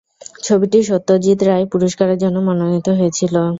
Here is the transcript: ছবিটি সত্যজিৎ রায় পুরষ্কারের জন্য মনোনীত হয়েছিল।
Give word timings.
ছবিটি 0.43 0.79
সত্যজিৎ 0.89 1.39
রায় 1.43 1.65
পুরষ্কারের 1.71 2.17
জন্য 2.23 2.37
মনোনীত 2.47 2.87
হয়েছিল। 2.99 3.35